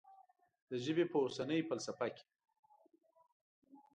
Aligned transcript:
د 0.69 0.71
ژبې 0.83 1.05
په 1.11 1.17
اوسنۍ 1.23 1.59
فلسفه 1.69 2.07
کې. 2.15 2.25